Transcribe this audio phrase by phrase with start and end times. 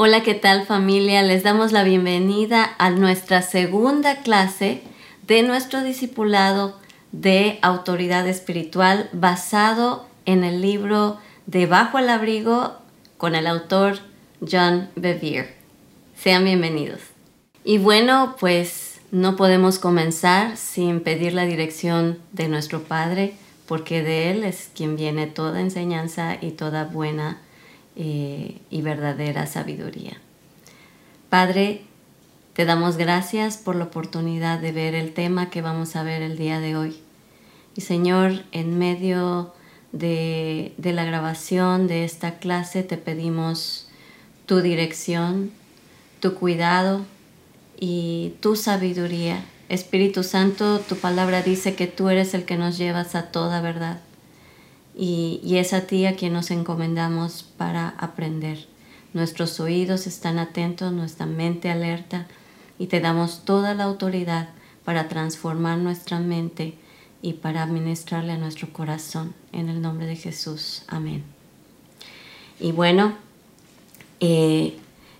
[0.00, 1.24] Hola, ¿qué tal familia?
[1.24, 4.80] Les damos la bienvenida a nuestra segunda clase
[5.26, 6.78] de nuestro discipulado
[7.10, 12.74] de autoridad espiritual basado en el libro de Bajo el Abrigo
[13.16, 13.98] con el autor
[14.40, 15.56] John Bevere.
[16.14, 17.00] Sean bienvenidos.
[17.64, 23.34] Y bueno, pues no podemos comenzar sin pedir la dirección de nuestro Padre,
[23.66, 27.42] porque de Él es quien viene toda enseñanza y toda buena
[28.00, 30.18] eh, y verdadera sabiduría.
[31.30, 31.82] Padre,
[32.52, 36.38] te damos gracias por la oportunidad de ver el tema que vamos a ver el
[36.38, 36.96] día de hoy.
[37.74, 39.52] Y Señor, en medio
[39.90, 43.88] de, de la grabación de esta clase te pedimos
[44.46, 45.50] tu dirección,
[46.20, 47.04] tu cuidado
[47.80, 49.44] y tu sabiduría.
[49.68, 53.98] Espíritu Santo, tu palabra dice que tú eres el que nos llevas a toda verdad
[54.98, 58.66] y, es a ti a quien nos encomendamos para aprender.
[59.14, 62.26] Nuestros oídos están atentos, nuestra mente alerta
[62.80, 64.48] y te damos toda la autoridad
[64.84, 66.74] para transformar nuestra mente
[67.22, 69.34] y para administrarle a nuestro corazón.
[69.52, 70.82] En el nombre de Jesús.
[70.88, 71.22] Amén.
[72.58, 73.14] Y bueno,
[74.18, 74.76] eh,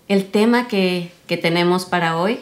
[0.09, 2.39] el tema que, que tenemos para hoy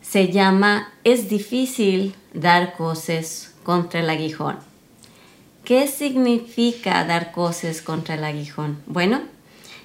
[0.00, 4.67] se llama Es difícil dar cosas contra el aguijón.
[5.68, 8.82] ¿Qué significa dar cosas contra el aguijón?
[8.86, 9.20] Bueno,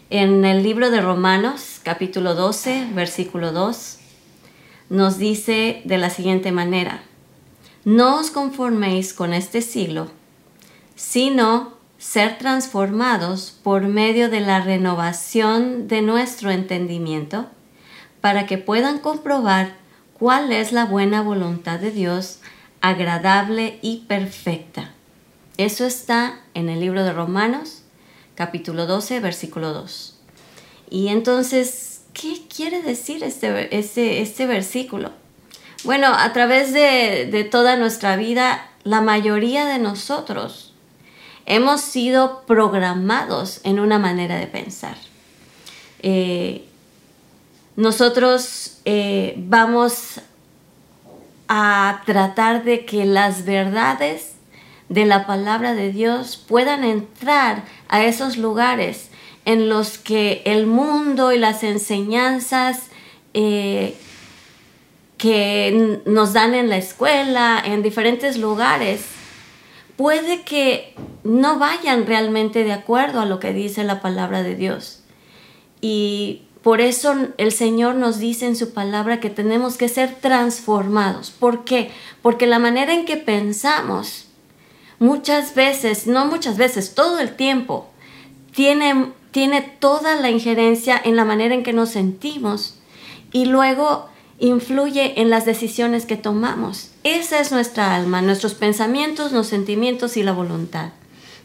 [0.09, 3.97] en el libro de Romanos, capítulo 12, versículo 2,
[4.89, 7.03] nos dice de la siguiente manera,
[7.83, 10.09] no os conforméis con este siglo,
[10.95, 17.47] sino ser transformados por medio de la renovación de nuestro entendimiento,
[18.21, 19.75] para que puedan comprobar
[20.13, 22.39] cuál es la buena voluntad de Dios,
[22.79, 24.93] agradable y perfecta.
[25.57, 27.83] Eso está en el libro de Romanos,
[28.33, 30.15] capítulo 12, versículo 2.
[30.89, 35.11] Y entonces, ¿qué quiere decir este, este, este versículo?
[35.83, 40.73] Bueno, a través de, toda nuestra vida, la mayoría de nosotros
[41.45, 44.97] hemos sido programados en una manera de pensar.
[45.99, 46.65] Eh,
[47.75, 50.19] nosotros eh, vamos
[51.47, 54.32] a tratar de que las verdades
[54.89, 59.09] de la palabra de Dios puedan entrar a esos lugares
[59.45, 62.87] en los que el mundo y las enseñanzas
[63.33, 63.95] eh,
[65.17, 69.05] que nos dan en la escuela, en diferentes lugares,
[69.95, 75.01] puede que no vayan realmente de acuerdo a lo que dice la palabra de Dios.
[75.81, 81.29] Y por eso el Señor nos dice en su palabra que tenemos que ser transformados.
[81.31, 81.91] ¿Por qué?
[82.21, 84.27] Porque la manera en que pensamos
[85.03, 87.89] muchas veces, no muchas veces, todo el tiempo,
[88.55, 92.79] tiene, tiene toda la injerencia en la manera en que nos sentimos
[93.33, 94.07] y luego
[94.39, 96.91] influye en las decisiones que tomamos.
[97.03, 100.91] Esa es nuestra alma, nuestros pensamientos, los sentimientos y la voluntad.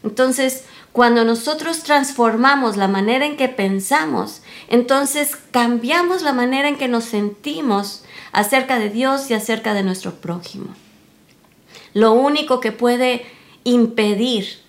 [0.03, 6.87] Entonces, cuando nosotros transformamos la manera en que pensamos, entonces cambiamos la manera en que
[6.87, 10.73] nos sentimos acerca de Dios y acerca de nuestro prójimo.
[11.93, 13.25] Lo único que puede
[13.63, 14.59] impedir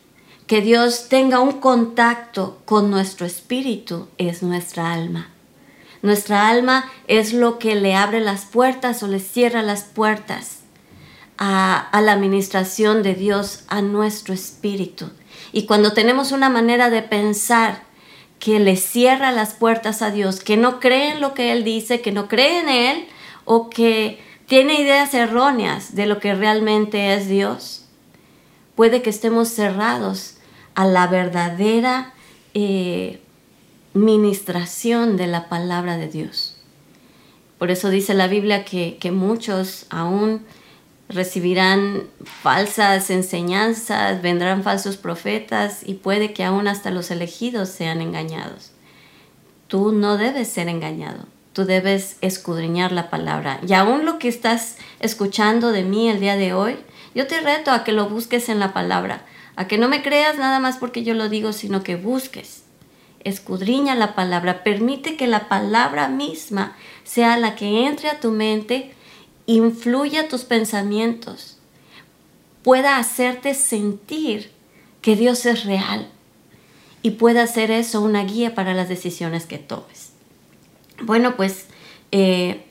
[0.46, 5.30] que Dios tenga un contacto con nuestro espíritu es nuestra alma.
[6.02, 10.60] Nuestra alma es lo que le abre las puertas o le cierra las puertas
[11.36, 15.10] a, la administración de Dios a nuestro espíritu.
[15.52, 17.82] Y cuando tenemos una manera de pensar
[18.38, 22.00] que le cierra las puertas a Dios, que no cree en lo que Él dice,
[22.00, 23.08] que no cree en Él
[23.44, 27.79] o que tiene ideas erróneas de lo que realmente es Dios,
[28.80, 30.38] puede que estemos cerrados
[30.74, 32.14] a la verdadera
[32.54, 33.20] eh,
[33.92, 36.56] ministración de la palabra de Dios.
[37.58, 40.46] Por eso dice la Biblia que, que muchos aún
[41.10, 48.72] recibirán falsas enseñanzas, vendrán falsos profetas y puede que aún hasta los elegidos sean engañados.
[49.66, 53.60] Tú no debes ser engañado, tú debes escudriñar la palabra.
[53.68, 56.78] Y aún lo que estás escuchando de mí el día de hoy,
[57.15, 59.24] yo te reto a que lo busques en la palabra,
[59.57, 62.62] a que no me creas nada más porque yo lo digo, sino que busques.
[63.22, 68.95] Escudriña la palabra, permite que la palabra misma sea la que entre a tu mente,
[69.47, 71.59] influya tus pensamientos,
[72.62, 74.51] pueda hacerte sentir
[75.03, 76.09] que Dios es real
[77.03, 80.10] y pueda hacer eso una guía para las decisiones que tomes.
[81.03, 81.66] Bueno, pues
[82.13, 82.65] eh,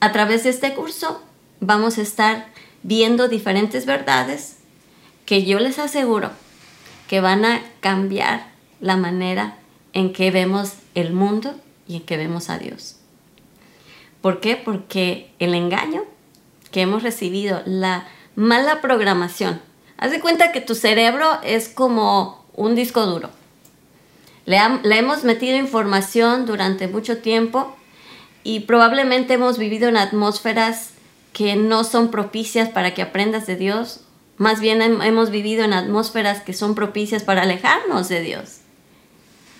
[0.00, 1.22] a través de este curso
[1.60, 2.53] vamos a estar
[2.84, 4.58] viendo diferentes verdades
[5.26, 6.30] que yo les aseguro
[7.08, 8.46] que van a cambiar
[8.80, 9.56] la manera
[9.94, 11.54] en que vemos el mundo
[11.88, 12.96] y en que vemos a Dios.
[14.20, 14.56] ¿Por qué?
[14.56, 16.04] Porque el engaño
[16.70, 19.60] que hemos recibido, la mala programación,
[19.96, 23.30] haz de cuenta que tu cerebro es como un disco duro.
[24.44, 27.74] Le, le hemos metido información durante mucho tiempo
[28.42, 30.93] y probablemente hemos vivido en atmósferas
[31.34, 34.00] que no son propicias para que aprendas de Dios,
[34.38, 38.60] más bien hemos vivido en atmósferas que son propicias para alejarnos de Dios.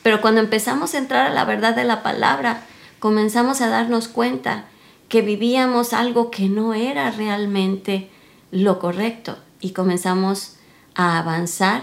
[0.02, 2.62] Pero cuando empezamos a entrar a la verdad de la palabra,
[3.00, 4.66] comenzamos a darnos cuenta
[5.08, 8.08] que vivíamos algo que no era realmente
[8.50, 10.56] lo correcto y comenzamos
[10.94, 11.82] a avanzar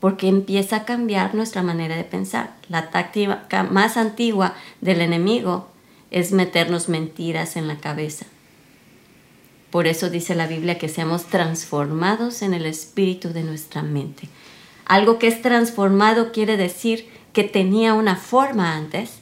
[0.00, 2.54] porque empieza a cambiar nuestra manera de pensar.
[2.68, 5.68] La táctica más antigua del enemigo
[6.10, 8.26] es meternos mentiras en la cabeza.
[9.72, 14.28] Por eso dice la Biblia que seamos transformados en el espíritu de nuestra mente.
[14.84, 19.12] Algo que es transformado quiere decir que tenía una forma antes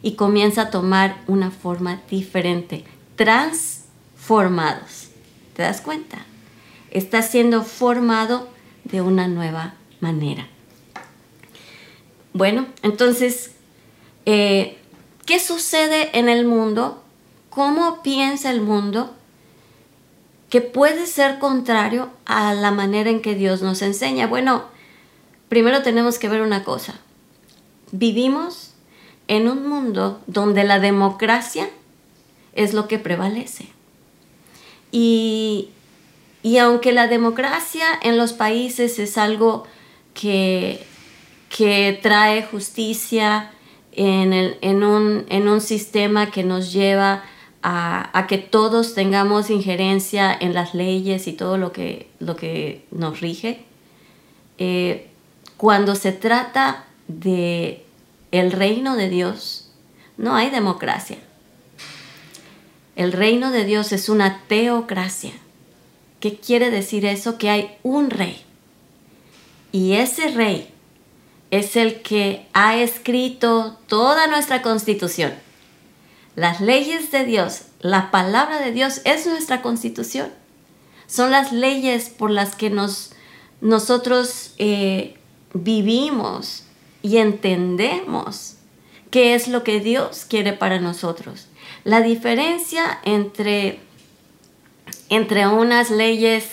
[0.00, 2.84] y comienza a tomar una forma diferente.
[3.16, 5.08] Transformados.
[5.56, 6.18] ¿Te das cuenta?
[6.92, 8.48] Está siendo formado
[8.84, 10.46] de una nueva manera.
[12.34, 13.50] Bueno, entonces,
[14.26, 14.78] eh,
[15.26, 17.02] ¿qué sucede en el mundo?
[17.50, 19.16] ¿Cómo piensa el mundo?
[20.52, 24.26] Que puede ser contrario a la manera en que Dios nos enseña.
[24.26, 24.64] Bueno,
[25.48, 27.00] primero tenemos que ver una cosa.
[27.90, 28.74] Vivimos
[29.28, 31.70] en un mundo donde la democracia
[32.52, 33.68] es lo que prevalece.
[34.90, 35.70] Y,
[36.60, 39.66] aunque la democracia en los países es algo
[40.12, 40.84] que,
[41.48, 43.52] que trae justicia
[43.92, 47.24] en, en, un, en un sistema que nos lleva
[47.62, 53.20] a, que todos tengamos injerencia en las leyes y todo lo que, lo que nos
[53.20, 53.64] rige.
[54.58, 55.08] Eh,
[55.56, 57.84] cuando se trata de
[58.32, 59.70] el reino de Dios,
[60.16, 61.18] no hay democracia.
[62.96, 65.32] El reino de Dios es una teocracia.
[66.20, 67.38] ¿Qué quiere decir eso?
[67.38, 68.42] Que hay un rey.
[69.72, 70.68] Y ese rey
[71.50, 75.32] es el que ha escrito toda nuestra constitución.
[76.34, 80.30] Las leyes de Dios, la palabra de Dios es nuestra constitución.
[81.06, 83.12] Son las leyes por las que nos,
[83.60, 85.14] nosotros eh,
[85.52, 86.64] vivimos
[87.02, 88.56] y entendemos
[89.10, 91.48] qué es lo que Dios quiere para nosotros.
[91.84, 93.80] La diferencia entre,
[95.10, 96.46] entre unas leyes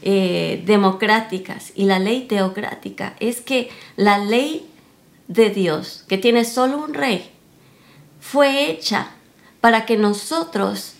[0.00, 4.66] eh, democráticas y la ley teocrática es que la ley
[5.28, 7.31] de Dios, que tiene solo un rey,
[8.22, 9.08] fue hecha
[9.60, 10.94] para que nosotros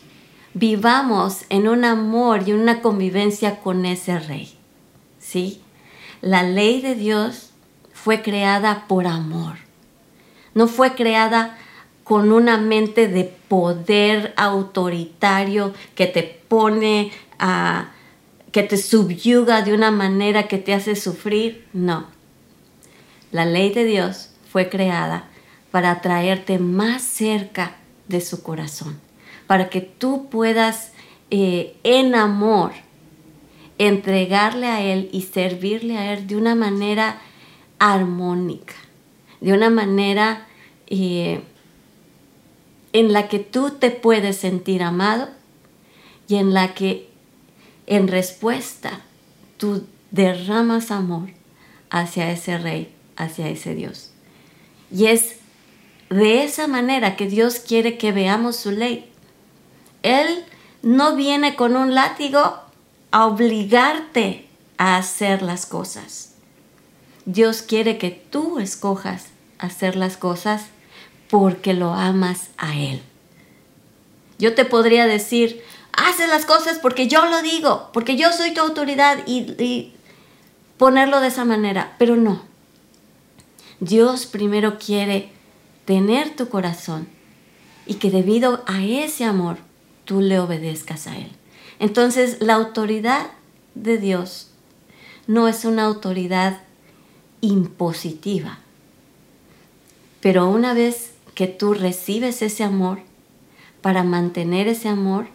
[0.55, 4.53] vivamos en un amor y una convivencia con ese rey.
[5.21, 5.63] ¿Sí?
[6.21, 7.51] La ley de Dios
[7.95, 9.55] fue creada por amor.
[10.55, 11.57] No fue creada
[12.03, 17.93] con una mente de poder autoritario que te pone a
[18.51, 21.67] que te subyuga de una manera que te hace sufrir.
[21.73, 22.09] No.
[23.31, 25.29] La ley de Dios fue creada
[25.73, 27.77] para traerte más cerca
[28.07, 29.01] de su corazón,
[29.49, 30.93] para que tú puedas
[31.31, 32.73] eh, en amor
[33.79, 37.21] entregarle a Él y servirle a Él de una manera
[37.79, 38.75] armónica,
[39.41, 40.47] de una manera
[40.89, 41.41] eh,
[42.93, 45.31] en la que tú te puedes sentir amado
[46.29, 47.09] y en la que
[47.87, 49.01] en respuesta
[49.57, 51.31] tú derramas amor
[51.89, 54.11] hacia ese rey, hacia ese Dios.
[54.95, 55.37] Y es
[56.13, 59.11] de esa manera que Dios quiere que veamos su ley.
[60.03, 60.45] Él
[60.83, 62.59] no viene con un látigo
[63.11, 64.47] a obligarte
[64.79, 66.35] a hacer las cosas.
[67.25, 69.27] Dios quiere que tú escojas
[69.59, 70.67] hacer las cosas
[71.31, 73.01] porque lo amas a Él.
[74.39, 78.61] Yo te podría decir, haces las cosas porque yo lo digo, porque yo soy tu
[78.61, 79.95] autoridad y, y
[80.79, 82.43] ponerlo de esa manera, pero no.
[83.79, 85.31] Dios primero quiere
[85.85, 87.09] tener tu corazón
[87.87, 89.59] y que debido a ese amor
[90.05, 91.31] tú le obedezcas a Él.
[91.79, 93.27] Entonces la autoridad
[93.75, 94.51] de Dios
[95.27, 96.61] no es una autoridad
[97.41, 98.59] impositiva,
[100.21, 103.01] pero una vez que tú recibes ese amor,
[103.81, 105.27] para mantener ese amor,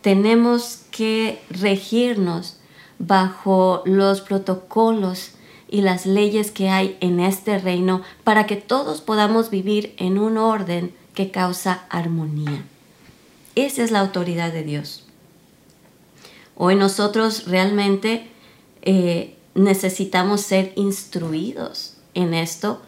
[0.00, 2.58] tenemos que regirnos
[2.98, 5.31] bajo los protocolos
[5.72, 10.36] y las leyes que hay en este reino para que todos podamos vivir en un
[10.36, 12.62] orden que causa armonía.
[13.54, 15.06] Esa es la autoridad de Dios.
[16.56, 18.28] Hoy nosotros realmente
[18.82, 22.82] eh, necesitamos ser instruidos en esto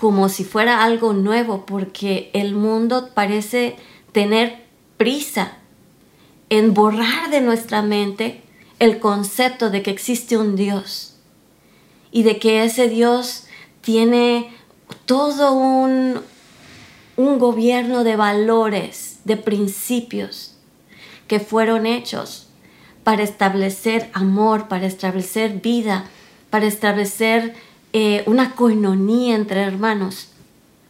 [0.00, 3.76] como si fuera algo nuevo, porque el mundo parece
[4.10, 4.64] tener
[4.96, 5.58] prisa
[6.50, 8.42] en borrar de nuestra mente
[8.80, 11.17] el concepto de que existe un Dios
[12.10, 13.44] y de que ese Dios
[13.80, 14.50] tiene
[15.04, 16.20] todo un,
[17.16, 20.54] un gobierno de valores, de principios
[21.26, 22.48] que fueron hechos
[23.04, 26.04] para establecer amor, para establecer vida,
[26.50, 27.54] para establecer
[27.92, 30.28] eh, una coinonía entre hermanos,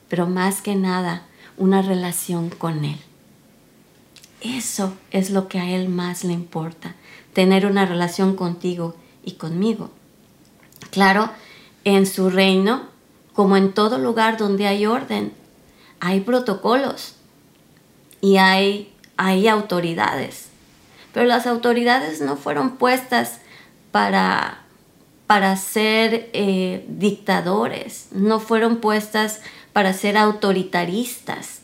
[0.09, 2.99] pero más que nada una relación con Él.
[4.41, 6.95] Eso es lo que a Él más le importa,
[7.33, 8.95] tener una relación contigo
[9.25, 9.91] y conmigo.
[10.91, 11.31] Claro,
[11.85, 12.89] en su reino,
[13.33, 15.33] como en todo lugar donde hay orden,
[16.01, 17.15] hay protocolos
[18.21, 20.49] y hay, hay autoridades.
[21.13, 23.41] Pero las autoridades no fueron puestas
[23.93, 24.63] para,
[25.27, 29.41] para ser eh, dictadores, no fueron puestas
[29.73, 31.61] para ser autoritaristas,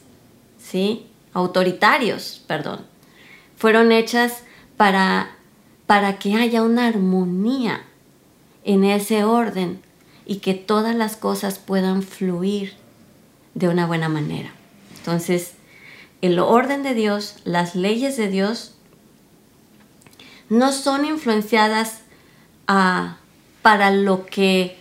[0.62, 1.06] ¿sí?
[1.32, 2.86] Autoritarios, perdón.
[3.56, 4.42] Fueron hechas
[4.76, 5.36] para,
[5.86, 7.82] para que haya una armonía
[8.64, 9.80] en ese orden
[10.26, 12.74] y que todas las cosas puedan fluir
[13.54, 14.52] de una buena manera.
[14.96, 15.52] Entonces,
[16.22, 18.74] el orden de Dios, las leyes de Dios,
[20.48, 22.00] no son influenciadas
[22.66, 23.18] a,
[23.62, 24.78] para lo que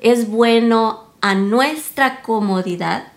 [0.00, 3.12] es bueno a nuestra comodidad,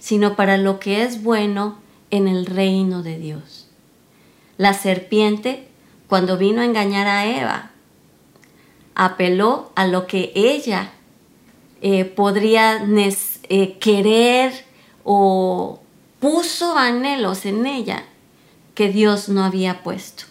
[0.00, 1.78] sino para lo que es bueno
[2.10, 3.68] en el reino de Dios.
[4.58, 5.68] La serpiente,
[6.08, 7.70] cuando vino a engañar a Eva,
[8.96, 10.90] apeló a lo que ella
[11.82, 12.84] eh, podría
[13.48, 14.64] eh, querer
[15.04, 15.80] o
[16.18, 18.04] puso anhelos en ella
[18.74, 20.24] que Dios no había puesto.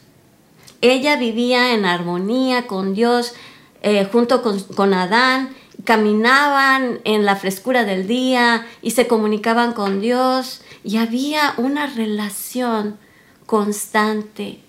[0.81, 3.34] Ella vivía en armonía con Dios
[3.81, 10.01] eh, junto con, con Adán, caminaban en la frescura del día y se comunicaban con
[10.01, 12.98] Dios y había una relación
[13.45, 14.60] constante,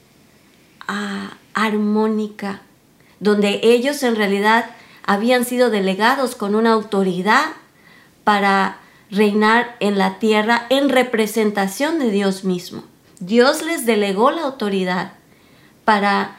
[0.86, 2.60] ah, armónica,
[3.20, 4.66] donde ellos en realidad
[5.04, 7.46] habían sido delegados con una autoridad
[8.24, 8.78] para
[9.10, 12.82] reinar en la tierra en representación de Dios mismo.
[13.20, 15.12] Dios les delegó la autoridad
[15.84, 16.36] para,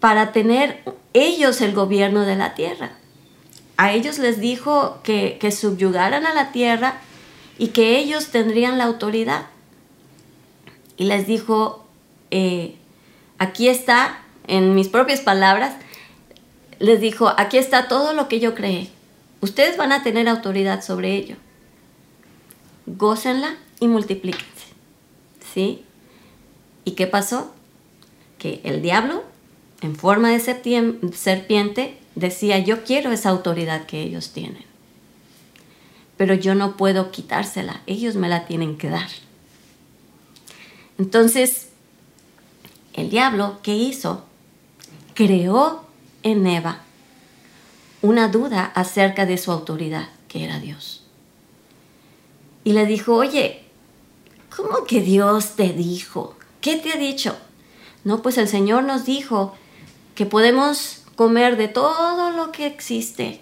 [0.00, 2.92] para tener ellos el gobierno de la tierra.
[3.76, 6.94] A ellos les dijo que, subyugaran a la tierra
[7.58, 9.46] y que ellos tendrían la autoridad.
[10.96, 11.84] Y les dijo,
[12.30, 12.76] eh,
[13.38, 15.74] aquí está en mis propias palabras,
[16.78, 18.88] les dijo, aquí está todo lo que yo creé.
[19.40, 21.36] Ustedes van a tener autoridad sobre ello.
[22.86, 24.66] Gócenla y multiplíquense.
[25.54, 25.84] ¿Sí?
[26.84, 27.54] ¿Y qué pasó?
[28.38, 29.24] Que el diablo,
[29.80, 34.64] en forma de serpiente, decía, yo quiero esa autoridad que ellos tienen.
[36.16, 39.08] Pero yo no puedo quitársela, ellos me la tienen que dar.
[40.98, 41.68] Entonces,
[42.94, 44.24] el diablo, ¿qué hizo?
[45.16, 45.82] Creó
[46.22, 46.82] en Eva
[48.02, 51.04] una duda acerca de su autoridad, que era Dios.
[52.64, 53.64] Y le dijo, oye,
[54.54, 56.36] ¿cómo que Dios te dijo?
[56.60, 57.34] ¿Qué te ha dicho?
[58.04, 59.54] No, pues el Señor nos dijo
[60.14, 63.40] que podemos comer de todo lo que existe.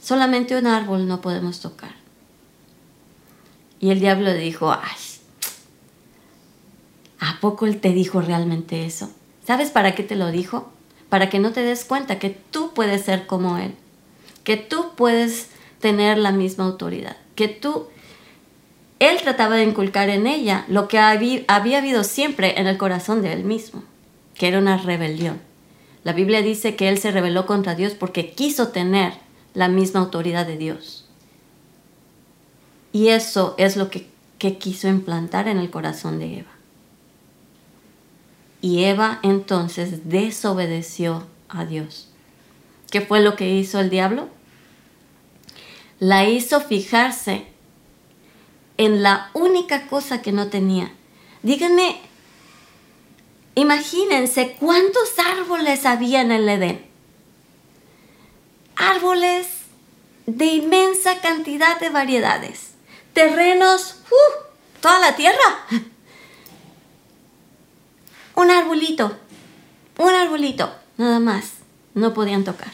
[0.00, 1.96] Solamente un árbol no podemos tocar.
[3.80, 4.96] Y el diablo le dijo, ay,
[7.18, 9.10] ¿a poco él te dijo realmente eso?
[9.48, 10.68] ¿Sabes para qué te lo dijo?
[11.08, 13.74] Para que no te des cuenta que tú puedes ser como Él,
[14.44, 15.48] que tú puedes
[15.80, 17.86] tener la misma autoridad, que tú...
[18.98, 23.32] Él trataba de inculcar en ella lo que había, habido siempre en el corazón de
[23.32, 23.84] Él mismo,
[24.34, 25.40] que era una rebelión.
[26.04, 29.14] La Biblia dice que Él se rebeló contra Dios porque quiso tener
[29.54, 31.06] la misma autoridad de Dios.
[32.92, 36.57] Y eso es lo que, que quiso implantar en el corazón de Eva.
[38.60, 42.08] Y Eva entonces desobedeció a Dios.
[42.90, 44.28] ¿Qué fue lo que hizo el diablo?
[46.00, 47.46] La hizo fijarse
[48.76, 50.92] en la única cosa que no tenía.
[51.42, 52.00] Díganme,
[53.54, 56.86] imagínense cuántos árboles había en el Edén.
[58.76, 59.48] Árboles
[60.26, 62.72] de inmensa cantidad de variedades.
[63.12, 64.80] Terrenos, ¡uh!
[64.80, 65.66] toda la tierra
[68.38, 69.18] un arbolito,
[69.98, 71.54] un arbolito, nada más,
[71.94, 72.70] no podían tocar.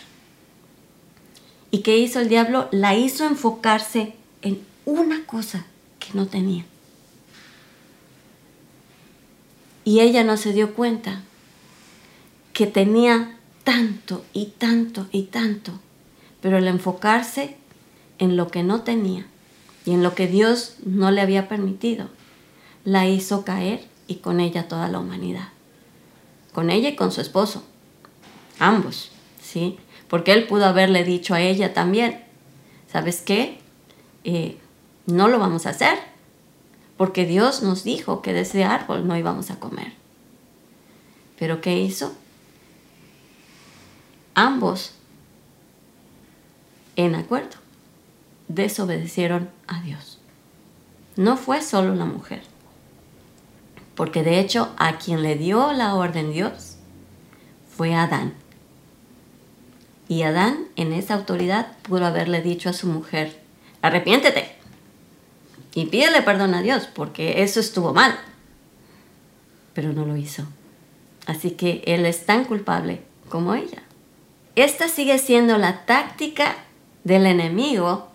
[1.70, 2.68] ¿Y qué hizo el diablo?
[2.70, 5.64] La hizo enfocarse en una cosa
[6.00, 6.66] que no tenía.
[9.84, 11.22] Y ella no se dio cuenta
[12.52, 15.72] que tenía tanto y tanto y tanto,
[16.42, 17.56] pero el enfocarse
[18.18, 19.24] en lo que no tenía
[19.86, 22.10] y en lo que Dios no le había permitido,
[22.84, 25.53] la hizo caer y con ella toda la humanidad.
[26.54, 27.62] Con ella y con su esposo.
[28.58, 29.10] Ambos,
[29.42, 29.78] ¿sí?
[30.08, 32.24] Porque él pudo haberle dicho a ella también,
[32.90, 33.58] ¿sabes qué?
[34.24, 34.56] Eh,
[35.06, 35.98] no lo vamos a hacer,
[36.96, 39.92] porque Dios nos dijo que de ese árbol no íbamos a comer.
[41.38, 42.14] Pero ¿qué hizo?
[44.34, 44.94] Ambos,
[46.96, 47.56] en acuerdo,
[48.48, 50.18] desobedecieron a Dios.
[51.16, 52.42] No fue solo la mujer,
[53.94, 56.76] porque de hecho a quien le dio la orden Dios
[57.76, 58.34] fue Adán.
[60.08, 63.40] Y Adán en esa autoridad pudo haberle dicho a su mujer,
[63.82, 64.56] arrepiéntete
[65.74, 68.16] y pídele perdón a Dios, porque eso estuvo mal.
[69.72, 70.44] Pero no lo hizo.
[71.26, 73.82] Así que él es tan culpable como ella.
[74.54, 76.54] Esta sigue siendo la táctica
[77.02, 78.08] del enemigo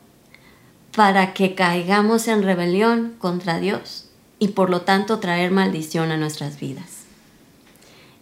[0.95, 4.08] para que caigamos en rebelión contra Dios
[4.39, 7.03] y por lo tanto traer maldición a nuestras vidas.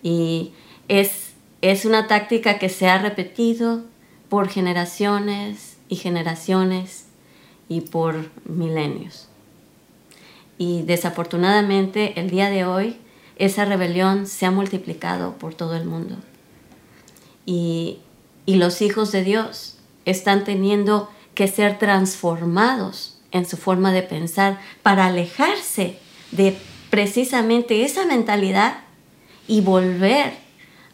[0.02, 0.52] Y
[0.88, 3.84] es, es una táctica que se ha repetido
[4.30, 7.06] por generaciones y generaciones
[7.70, 9.28] y por milenios.
[10.58, 12.98] Y desafortunadamente el día de hoy
[13.38, 16.16] esa rebelión se ha multiplicado por todo el mundo.
[17.46, 18.00] Y,
[18.48, 24.60] y los hijos de Dios están teniendo que ser transformados en su forma de pensar
[24.82, 26.00] para alejarse
[26.32, 26.58] de
[26.90, 28.80] precisamente esa mentalidad
[29.48, 30.34] y volver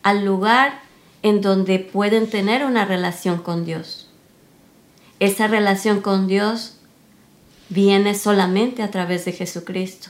[0.04, 0.82] al lugar
[1.22, 4.10] en donde pueden tener una relación con Dios.
[5.20, 6.76] Esa relación con Dios
[7.70, 10.10] viene solamente a través de Jesucristo.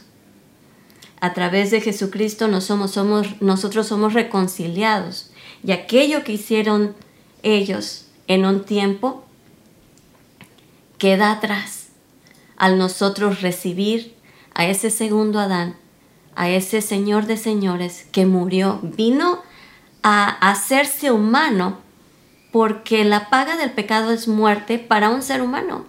[1.21, 5.31] A través de Jesucristo nosotros somos reconciliados
[5.63, 6.95] y aquello que hicieron
[7.43, 9.23] ellos en un tiempo
[10.97, 11.89] queda atrás
[12.57, 14.15] al nosotros recibir
[14.53, 15.75] a ese segundo Adán,
[16.35, 19.41] a ese Señor de señores que murió, vino
[20.01, 21.77] a hacerse humano
[22.51, 25.85] porque la paga del pecado es muerte para un ser humano.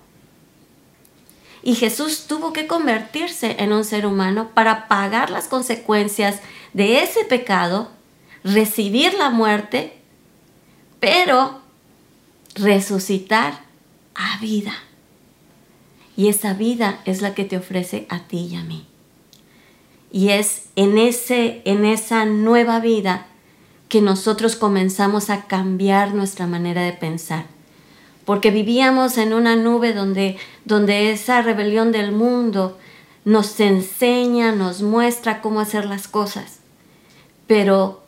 [1.63, 6.41] Y Jesús tuvo que convertirse en un ser humano para pagar las consecuencias
[6.75, 7.91] de ese pecado,
[8.43, 9.99] recibir la muerte,
[11.01, 11.61] pero
[12.55, 13.61] resucitar
[14.15, 14.75] a vida.
[16.17, 18.87] Y esa vida es la que te ofrece a ti y a mí.
[20.13, 23.27] Y es en, ese, en esa nueva vida
[23.89, 27.47] que nosotros comenzamos a cambiar nuestra manera de pensar
[28.25, 32.79] porque vivíamos en una nube donde, donde esa rebelión del mundo
[33.25, 36.59] nos enseña, nos muestra cómo hacer las cosas.
[37.47, 38.03] Pero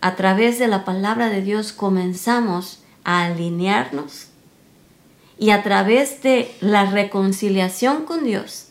[0.00, 4.28] a través de la palabra de Dios comenzamos a alinearnos
[5.38, 8.66] y a través de la reconciliación con Dios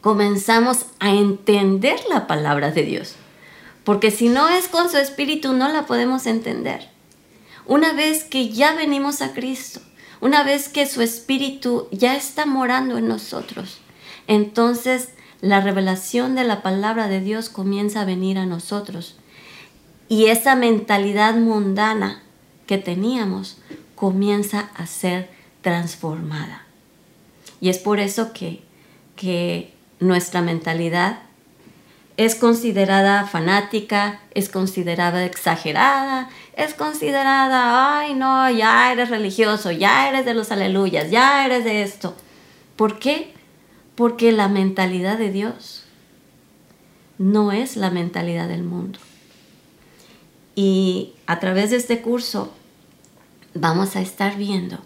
[0.00, 3.16] comenzamos a entender la palabra de Dios.
[3.84, 6.90] Porque si no es con su espíritu no la podemos entender.
[7.66, 9.80] Una vez que ya venimos a Cristo,
[10.20, 13.78] una vez que su Espíritu ya está morando en nosotros,
[14.26, 19.16] entonces la revelación de la palabra de Dios comienza a venir a nosotros.
[20.08, 22.22] Y esa mentalidad mundana
[22.66, 23.58] que teníamos
[23.94, 25.30] comienza a ser
[25.62, 26.62] transformada.
[27.60, 28.62] Y es por eso que,
[29.16, 31.20] que nuestra mentalidad
[32.16, 40.24] es considerada fanática, es considerada exagerada, es considerada, ay no, ya eres religioso, ya eres
[40.24, 42.14] de los aleluyas, ya eres de esto.
[42.76, 43.32] ¿Por qué?
[43.96, 45.84] Porque la mentalidad de Dios
[47.18, 48.98] no es la mentalidad del mundo.
[50.54, 52.52] Y a través de este curso
[53.54, 54.78] vamos a estar viendo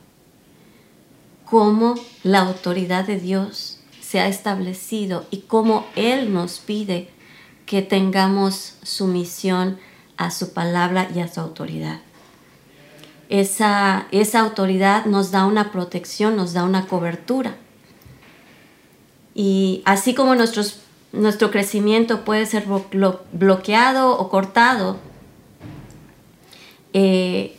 [1.45, 7.09] cómo la autoridad de Dios se ha establecido y cómo Él nos pide
[7.67, 9.79] que tengamos sumisión
[10.17, 12.01] a su palabra y a su autoridad.
[13.29, 17.57] Esa, esa autoridad nos da una protección, nos da una cobertura.
[19.35, 22.65] Y así como nuestro crecimiento puede ser
[23.33, 24.97] bloqueado o cortado,
[26.95, 27.58] eh,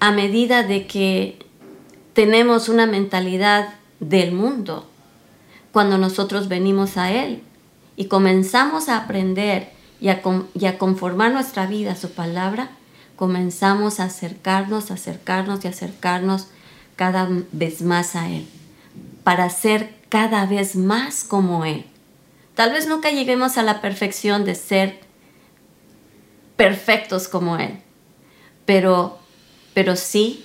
[0.00, 1.38] a medida de que
[2.12, 4.86] tenemos una mentalidad del mundo,
[5.72, 7.42] cuando nosotros venimos a Él
[7.96, 12.70] y comenzamos a aprender y a, conformar nuestra vida a su palabra,
[13.16, 16.48] comenzamos a acercarnos, acercarnos y acercarnos
[16.96, 18.46] cada vez más a Él,
[19.24, 21.84] para ser cada vez más como Él.
[22.54, 25.00] Tal vez nunca lleguemos a la perfección de ser
[26.56, 27.80] perfectos como Él,
[28.64, 29.18] pero,
[29.76, 30.42] pero sí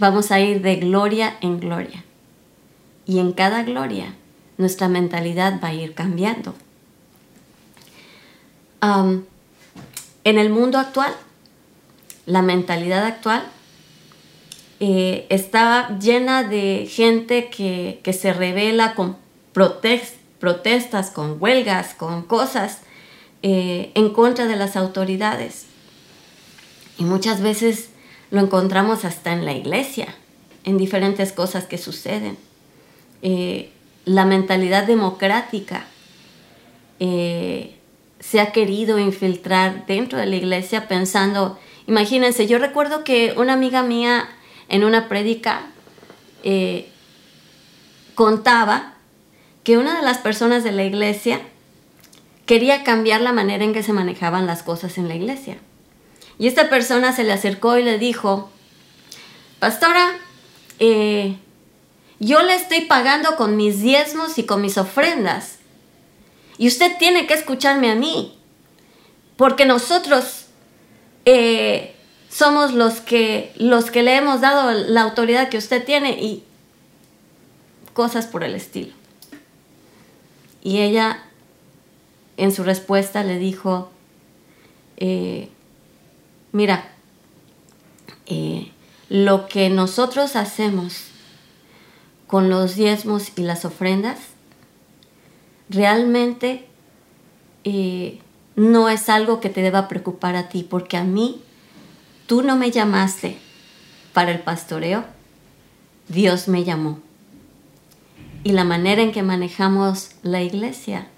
[0.00, 2.02] vamos a ir de gloria en gloria.
[3.06, 4.16] Y en cada gloria
[4.58, 6.56] nuestra mentalidad va a ir cambiando.
[8.82, 9.28] en
[10.24, 11.12] el mundo actual,
[12.26, 13.44] la mentalidad actual
[14.80, 19.16] eh, está llena de gente que, se revela con
[19.52, 22.80] protestas, con huelgas, con cosas
[23.42, 25.66] eh, en contra de las autoridades.
[26.98, 27.93] Y muchas veces
[28.34, 30.14] lo encontramos hasta en la iglesia,
[30.64, 32.36] en diferentes cosas que suceden.
[33.22, 33.70] Eh,
[34.04, 35.86] la mentalidad democrática
[36.98, 43.82] se ha querido infiltrar dentro de la iglesia pensando, imagínense, yo recuerdo que una amiga
[43.82, 44.28] mía
[44.68, 45.66] en una prédica
[46.42, 46.88] eh,
[48.14, 48.94] contaba
[49.62, 51.40] que una de las personas de la iglesia
[52.46, 55.58] quería cambiar la manera en que se manejaban las cosas en la iglesia.
[56.38, 58.50] Y esta persona se le acercó y le dijo,
[59.58, 60.16] pastora,
[60.78, 61.36] eh,
[62.18, 65.58] yo le estoy pagando con mis diezmos y con mis ofrendas.
[66.58, 68.38] Y usted tiene que escucharme a mí.
[69.36, 70.46] Porque nosotros
[71.24, 71.94] eh,
[72.28, 76.44] somos los que, los que le hemos dado la autoridad que usted tiene y
[77.92, 78.92] cosas por el estilo.
[80.62, 81.22] Y ella
[82.36, 83.90] en su respuesta le dijo,
[84.96, 85.48] eh,
[86.54, 86.88] mira,
[88.26, 88.70] eh,
[89.08, 91.08] lo que nosotros hacemos
[92.28, 94.18] con los diezmos y las ofrendas
[95.68, 96.66] realmente
[97.64, 98.20] eh,
[98.54, 101.42] no es algo que te deba preocupar a ti, porque a mí
[102.26, 103.36] tú no me llamaste
[104.12, 105.04] para el pastoreo,
[106.08, 107.00] Dios me llamó.
[108.44, 111.08] Y la manera en que manejamos la iglesia,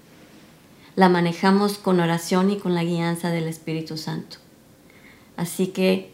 [0.95, 4.37] la manejamos con oración y con la guianza del Espíritu Santo.
[5.37, 6.11] Así que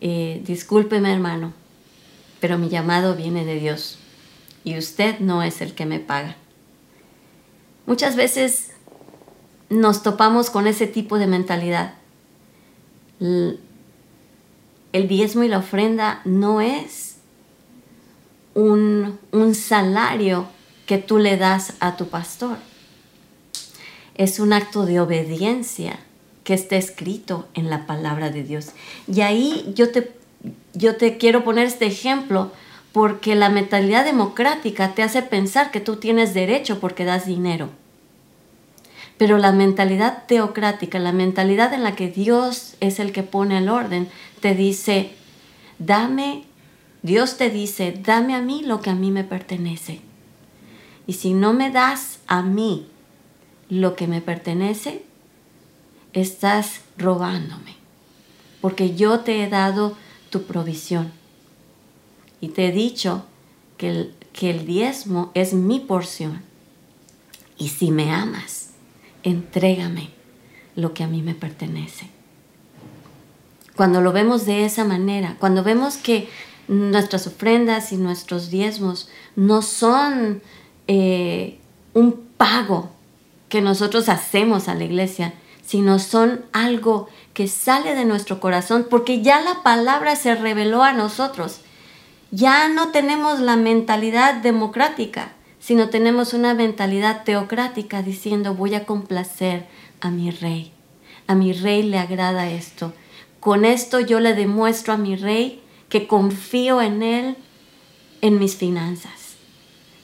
[0.00, 1.52] eh, discúlpeme hermano,
[2.40, 3.98] pero mi llamado viene de Dios
[4.64, 6.36] y usted no es el que me paga.
[7.86, 8.72] Muchas veces
[9.70, 11.94] nos topamos con ese tipo de mentalidad
[13.20, 17.16] el diezmo y la ofrenda no es
[18.54, 19.18] un,
[19.54, 20.46] salario
[20.86, 22.58] que tú le das a tu pastor.
[24.14, 25.98] Es un acto de obediencia
[26.44, 28.70] que está escrito en la palabra de Dios.
[29.08, 30.12] Y ahí yo te,
[30.74, 32.52] yo te quiero poner este ejemplo
[32.92, 37.70] porque la mentalidad democrática te hace pensar que tú tienes derecho porque das dinero.
[39.16, 43.68] Pero la mentalidad teocrática, la mentalidad en la que Dios es el que pone el
[43.68, 44.08] orden,
[44.40, 45.12] te dice,
[45.78, 46.44] dame,
[47.02, 50.00] Dios te dice, dame a mí lo que a mí me pertenece.
[51.06, 52.86] Y si no me das a mí
[53.68, 55.02] lo que me pertenece,
[56.14, 57.76] estás robándome.
[58.60, 59.96] Porque yo te he dado
[60.30, 61.12] tu provisión.
[62.40, 63.24] Y te he dicho
[63.76, 66.42] que el, que el diezmo es mi porción.
[67.58, 68.70] Y si me amas,
[69.22, 70.10] entrégame
[70.76, 72.08] lo que a mí me pertenece.
[73.76, 76.28] Cuando lo vemos de esa manera, cuando vemos que
[76.68, 80.42] nuestras ofrendas y nuestros diezmos no son
[80.86, 81.58] eh,
[81.92, 82.90] un pago
[83.48, 85.34] que nosotros hacemos a la iglesia,
[85.66, 90.92] sino son algo que sale de nuestro corazón, porque ya la palabra se reveló a
[90.92, 91.60] nosotros.
[92.30, 99.66] Ya no tenemos la mentalidad democrática, sino tenemos una mentalidad teocrática diciendo voy a complacer
[100.00, 100.72] a mi rey.
[101.26, 102.92] A mi rey le agrada esto.
[103.40, 107.36] Con esto yo le demuestro a mi rey que confío en él
[108.20, 109.36] en mis finanzas,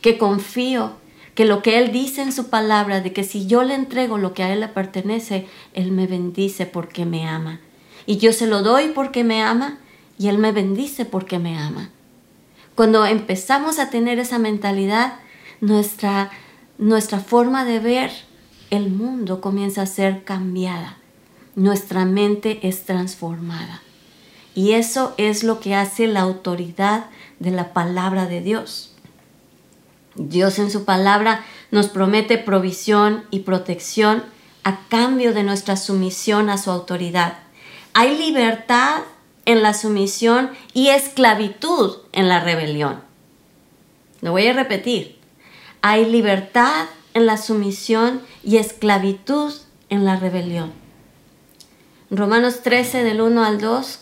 [0.02, 0.92] que confío
[1.40, 4.34] que lo que él dice en su palabra, de que si yo le entrego lo
[4.34, 7.60] que a él le pertenece, él me bendice porque me ama.
[8.04, 9.78] Y yo se lo doy porque me ama
[10.18, 11.88] y él me bendice porque me ama.
[12.74, 15.14] Cuando empezamos a tener esa mentalidad,
[15.62, 16.30] nuestra,
[16.76, 18.10] nuestra forma de ver
[18.68, 20.98] el mundo comienza a ser cambiada.
[21.56, 23.80] Nuestra mente es transformada.
[24.54, 27.06] Y eso es lo que hace la autoridad
[27.38, 28.89] de la palabra de Dios.
[30.28, 34.22] Dios en su palabra nos promete provisión y protección
[34.64, 37.38] a cambio de nuestra sumisión a su autoridad.
[37.94, 39.02] Hay libertad
[39.46, 43.00] en la sumisión y esclavitud en la rebelión.
[44.20, 45.18] Lo voy a repetir.
[45.80, 49.54] Hay libertad en la sumisión y esclavitud
[49.88, 50.72] en la rebelión.
[52.10, 54.00] Romanos 13 del 1 al 2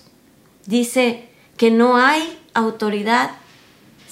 [0.67, 3.31] dice que no hay autoridad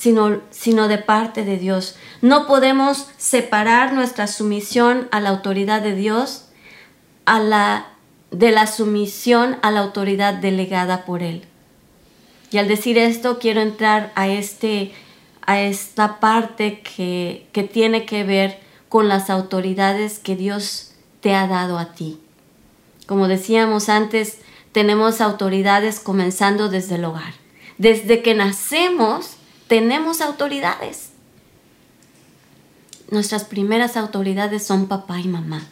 [0.06, 1.96] sino, sino de parte de Dios.
[2.22, 6.44] No podemos separar nuestra sumisión a la autoridad de Dios
[7.24, 7.88] a la,
[8.30, 11.42] de la sumisión a la autoridad delegada por Él.
[12.52, 14.92] Y al decir esto, quiero entrar a, este,
[15.44, 21.48] a esta parte que, que tiene que ver con las autoridades que Dios te ha
[21.48, 22.20] dado a ti.
[23.06, 24.38] Como decíamos antes,
[24.70, 27.34] tenemos autoridades comenzando desde el hogar.
[27.76, 29.35] Desde que nacemos,
[29.68, 31.10] tenemos autoridades.
[33.10, 35.66] Nuestras primeras autoridades son papá y mamá.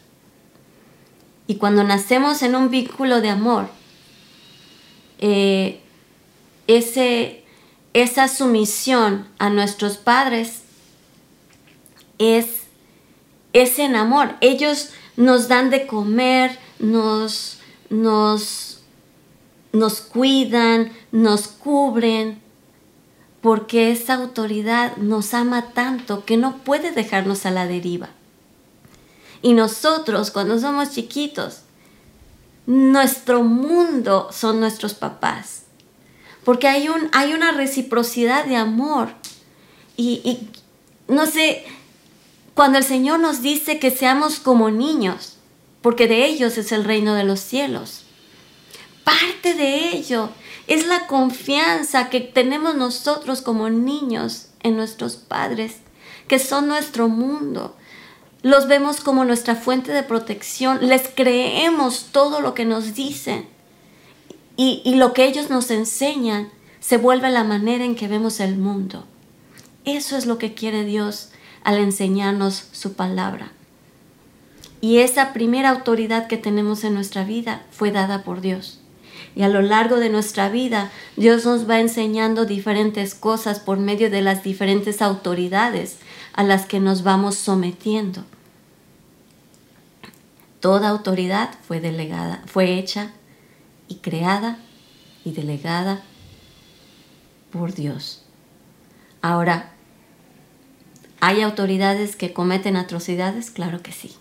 [1.46, 3.68] Y cuando nacemos en un vínculo de amor,
[5.18, 5.80] eh,
[6.66, 7.44] ese,
[7.92, 10.62] esa sumisión a nuestros padres
[12.18, 12.46] es,
[13.52, 14.36] es en amor.
[14.40, 17.58] Ellos nos dan de comer, nos,
[17.90, 18.82] nos,
[19.72, 22.43] nos cuidan, nos cubren,
[23.44, 28.08] porque esa autoridad nos ama tanto que no puede dejarnos a la deriva.
[29.42, 31.60] Y nosotros, cuando somos chiquitos,
[32.64, 35.64] nuestro mundo son nuestros papás.
[36.42, 39.10] Porque hay, un, hay una reciprocidad de amor.
[39.94, 40.48] Y, y
[41.12, 41.66] no sé,
[42.54, 45.36] cuando el Señor nos dice que seamos como niños,
[45.82, 48.04] porque de ellos es el reino de los cielos.
[49.04, 50.30] Parte de ello
[50.66, 55.76] es la confianza que tenemos nosotros como niños en nuestros padres,
[56.28, 57.76] que son nuestro mundo.
[58.42, 63.46] Los vemos como nuestra fuente de protección, les creemos todo lo que nos dicen
[64.56, 66.48] y, lo que ellos nos enseñan
[66.80, 69.04] se vuelve la manera en que vemos el mundo.
[69.84, 71.30] Eso es lo que quiere Dios
[71.64, 73.52] al enseñarnos su palabra.
[74.80, 78.80] Y esa primera autoridad que tenemos en nuestra vida fue dada por Dios.
[79.36, 84.10] Y a lo largo de nuestra vida, Dios nos va enseñando diferentes cosas por medio
[84.10, 85.98] de las diferentes autoridades
[86.34, 88.24] a las que nos vamos sometiendo.
[90.60, 93.10] Toda autoridad fue delegada, fue hecha
[93.88, 94.58] y creada
[95.24, 96.02] y delegada
[97.50, 98.22] por Dios.
[99.20, 99.72] Ahora,
[101.20, 103.50] ¿hay autoridades que cometen atrocidades?
[103.50, 104.14] Claro que sí.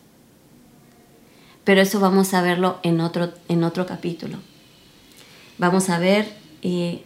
[1.64, 4.40] Pero eso vamos a verlo en otro, en otro capítulo.
[5.64, 6.28] Vamos a ver
[6.62, 7.06] eh,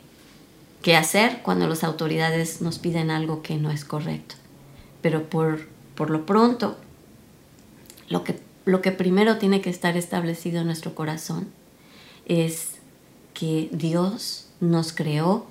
[0.81, 4.33] qué hacer cuando las autoridades nos piden algo que no es correcto.
[5.03, 6.75] Pero por, por lo pronto,
[8.09, 11.49] lo que, lo que primero tiene que estar establecido en nuestro corazón
[12.25, 12.77] es
[13.35, 15.45] que Dios nos creó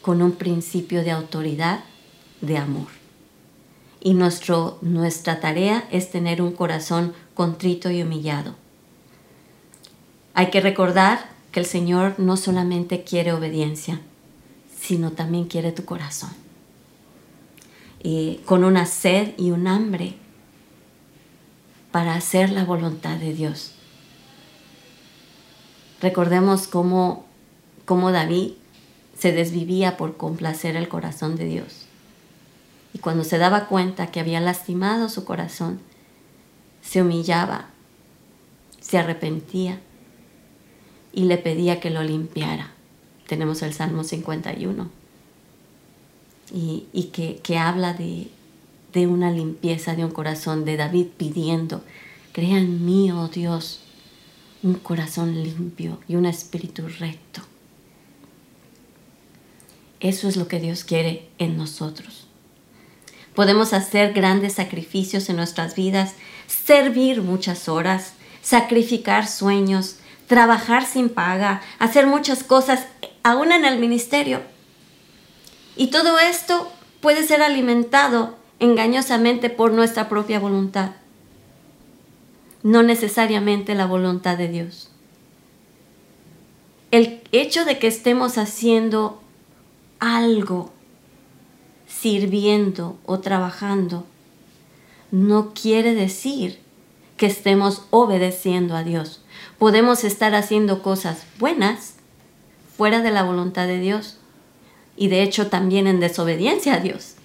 [0.00, 1.84] con un principio de autoridad,
[2.40, 2.88] de amor.
[4.00, 8.54] Y nuestro, nuestra tarea es tener un corazón contrito y humillado.
[10.32, 14.00] Hay que recordar que el Señor no solamente quiere obediencia,
[14.80, 16.30] sino también quiere tu corazón.
[18.02, 20.14] Y con una sed y un hambre
[21.92, 23.72] para hacer la voluntad de Dios.
[26.00, 27.26] Recordemos cómo,
[27.84, 28.52] cómo David
[29.18, 31.86] se desvivía por complacer el corazón de Dios.
[32.94, 35.80] Y cuando se daba cuenta que había lastimado su corazón,
[36.80, 37.66] se humillaba,
[38.80, 39.80] se arrepentía
[41.12, 42.72] y le pedía que lo limpiara.
[43.26, 44.90] Tenemos el Salmo 51
[46.52, 48.28] y, y que, que, habla de,
[48.92, 51.82] de una limpieza de un corazón, de David pidiendo,
[52.32, 53.80] crea en mí, oh Dios,
[54.62, 57.42] un corazón limpio y un espíritu recto.
[60.00, 62.26] Eso es lo que Dios quiere en nosotros.
[63.34, 66.14] Podemos hacer grandes sacrificios en nuestras vidas,
[66.46, 69.96] servir muchas horas, sacrificar sueños,
[70.30, 72.86] trabajar sin paga, hacer muchas cosas,
[73.24, 74.40] aún en el ministerio.
[75.76, 80.92] Y todo esto puede ser alimentado engañosamente por nuestra propia voluntad,
[82.62, 84.92] no necesariamente la voluntad de Dios.
[86.92, 89.20] El hecho de que estemos haciendo
[89.98, 90.70] algo,
[91.88, 94.06] sirviendo o trabajando,
[95.10, 96.60] no quiere decir
[97.16, 99.24] que estemos obedeciendo a Dios
[99.60, 101.92] podemos estar haciendo cosas buenas
[102.78, 104.16] fuera de la voluntad de Dios
[104.96, 107.16] y de hecho también en desobediencia a Dios.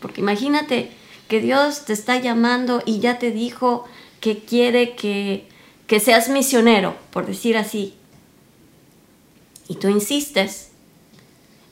[0.00, 0.90] Porque imagínate
[1.28, 3.86] que Dios te está llamando y ya te dijo
[4.20, 5.48] que quiere que,
[5.86, 7.94] que seas misionero, por decir así.
[9.66, 10.68] Y tú insistes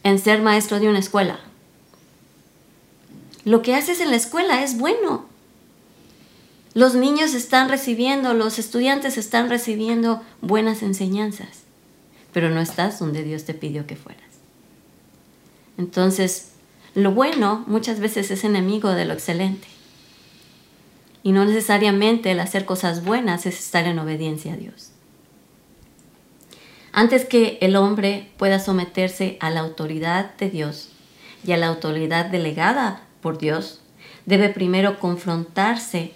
[0.02, 1.40] en ser maestro de una escuela.
[3.44, 5.26] Lo que haces en la escuela es bueno,
[6.74, 11.62] los niños están recibiendo, los estudiantes están recibiendo buenas enseñanzas,
[12.32, 14.22] pero no estás donde Dios te pidió que fueras.
[15.78, 16.52] Entonces,
[16.94, 19.68] lo bueno muchas veces es enemigo de lo excelente.
[21.22, 24.90] Y no necesariamente el hacer cosas buenas es estar en obediencia a Dios.
[26.92, 30.90] Antes que el hombre pueda someterse a la autoridad de Dios
[31.46, 33.80] y a la autoridad delegada por Dios,
[34.26, 36.12] debe primero confrontarse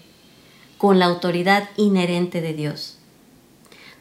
[0.83, 2.97] con la autoridad inherente de Dios.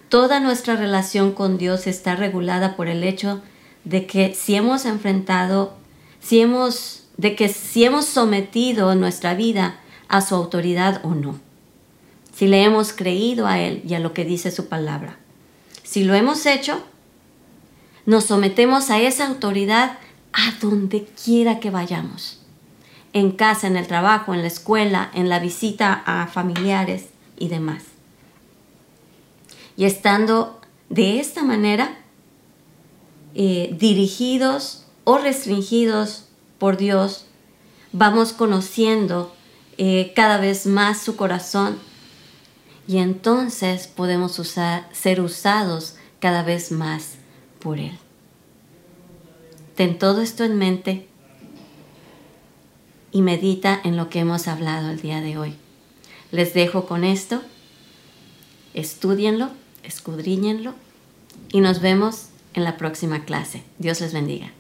[0.10, 3.44] Toda nuestra relación con Dios está regulada por el hecho
[3.84, 5.76] de que si hemos enfrentado,
[6.22, 11.40] si hemos, de que si hemos sometido nuestra vida a su autoridad o no.
[12.34, 15.20] Si le hemos creído a Él y a lo que dice su palabra.
[15.84, 16.82] Si lo hemos hecho,
[18.08, 20.00] nos sometemos a esa autoridad
[20.34, 22.41] a donde quiera que vayamos.
[23.14, 27.84] En casa, en el trabajo, en la escuela, en la visita a familiares y demás.
[29.76, 31.98] Y estando de esta manera,
[33.34, 36.26] eh, dirigidos o restringidos
[36.60, 37.26] por Dios,
[37.92, 39.34] vamos conociendo
[39.78, 41.80] eh, cada vez más su corazón
[42.88, 44.34] y entonces podemos
[44.92, 47.16] ser usados cada vez más
[47.60, 47.98] por Él.
[49.76, 51.08] Ten todo esto en mente
[53.12, 55.56] y medita en lo que hemos hablado el día de hoy.
[56.32, 57.42] Les dejo con esto,
[58.74, 59.50] estudienlo,
[59.84, 60.74] escudriñenlo
[61.52, 63.64] y nos vemos en la próxima clase.
[63.80, 64.52] Dios les bendiga.